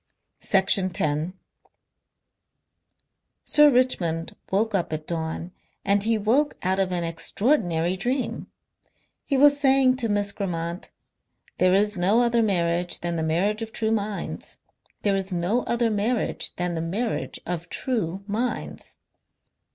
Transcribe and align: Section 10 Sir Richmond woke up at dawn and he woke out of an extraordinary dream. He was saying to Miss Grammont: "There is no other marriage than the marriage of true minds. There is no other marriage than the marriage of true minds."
Section 0.39 0.89
10 0.89 1.35
Sir 3.45 3.69
Richmond 3.69 4.35
woke 4.51 4.73
up 4.73 4.91
at 4.91 5.05
dawn 5.05 5.51
and 5.85 6.03
he 6.03 6.17
woke 6.17 6.55
out 6.63 6.79
of 6.79 6.91
an 6.91 7.03
extraordinary 7.03 7.95
dream. 7.95 8.47
He 9.25 9.37
was 9.37 9.59
saying 9.59 9.97
to 9.97 10.09
Miss 10.09 10.31
Grammont: 10.31 10.89
"There 11.59 11.75
is 11.75 11.97
no 11.97 12.21
other 12.23 12.41
marriage 12.41 13.01
than 13.01 13.15
the 13.15 13.21
marriage 13.21 13.61
of 13.61 13.71
true 13.71 13.91
minds. 13.91 14.57
There 15.03 15.15
is 15.15 15.31
no 15.31 15.61
other 15.65 15.91
marriage 15.91 16.55
than 16.55 16.73
the 16.73 16.81
marriage 16.81 17.39
of 17.45 17.69
true 17.69 18.23
minds." 18.25 18.97